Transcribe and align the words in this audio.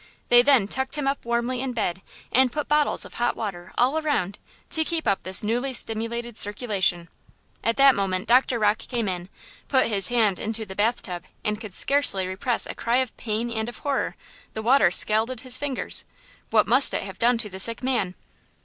They 0.29 0.41
then 0.41 0.67
tucked 0.67 0.95
him 0.95 1.05
up 1.05 1.23
warmly 1.25 1.61
in 1.61 1.73
bed 1.73 2.01
and 2.31 2.51
put 2.51 2.67
bottles 2.67 3.05
of 3.05 3.13
hot 3.13 3.35
water 3.35 3.71
all 3.77 3.99
around, 3.99 4.39
to 4.71 4.83
keep 4.83 5.07
up 5.07 5.21
this 5.21 5.43
newly 5.43 5.73
stimulated 5.73 6.37
circulation. 6.39 7.07
At 7.63 7.77
that 7.77 7.93
moment 7.93 8.27
Dr. 8.27 8.57
Rocke 8.57 8.79
came 8.79 9.07
in, 9.07 9.29
put 9.67 9.85
his 9.89 10.07
hand 10.07 10.39
into 10.39 10.65
the 10.65 10.73
bath 10.75 11.03
tub 11.03 11.25
and 11.43 11.61
could 11.61 11.75
scarcely 11.75 12.25
repress 12.25 12.65
a 12.65 12.73
cry 12.73 12.97
of 12.97 13.15
pain 13.17 13.51
and 13.51 13.69
of 13.69 13.77
horror–the 13.77 14.61
water 14.63 14.89
scalded 14.89 15.41
his 15.41 15.59
fingers! 15.59 16.03
What 16.49 16.65
must 16.67 16.95
it 16.95 17.03
have 17.03 17.19
done 17.19 17.37
to 17.37 17.47
the 17.51 17.59
sick 17.59 17.83
man? 17.83 18.15